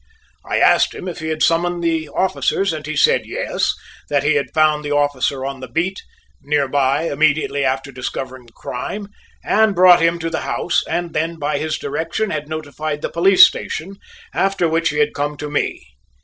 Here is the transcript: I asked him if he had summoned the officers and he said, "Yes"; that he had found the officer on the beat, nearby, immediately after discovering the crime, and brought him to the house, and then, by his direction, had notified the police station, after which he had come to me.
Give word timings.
I 0.43 0.57
asked 0.59 0.95
him 0.95 1.07
if 1.07 1.19
he 1.19 1.27
had 1.27 1.43
summoned 1.43 1.83
the 1.83 2.09
officers 2.09 2.73
and 2.73 2.83
he 2.87 2.95
said, 2.95 3.27
"Yes"; 3.27 3.71
that 4.09 4.23
he 4.23 4.33
had 4.33 4.51
found 4.51 4.83
the 4.83 4.89
officer 4.91 5.45
on 5.45 5.59
the 5.59 5.67
beat, 5.67 6.01
nearby, 6.41 7.03
immediately 7.03 7.63
after 7.63 7.91
discovering 7.91 8.47
the 8.47 8.53
crime, 8.53 9.09
and 9.43 9.75
brought 9.75 10.01
him 10.01 10.17
to 10.17 10.31
the 10.31 10.41
house, 10.41 10.83
and 10.89 11.13
then, 11.13 11.37
by 11.37 11.59
his 11.59 11.77
direction, 11.77 12.31
had 12.31 12.49
notified 12.49 13.03
the 13.03 13.09
police 13.11 13.45
station, 13.45 13.97
after 14.33 14.67
which 14.67 14.89
he 14.89 14.97
had 14.97 15.13
come 15.13 15.37
to 15.37 15.51
me. 15.51 15.85